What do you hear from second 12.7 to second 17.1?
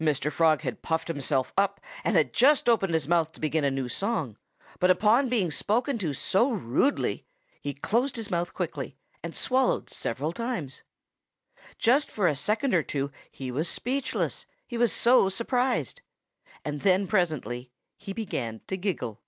or two he was speechless, he was so surprised. And then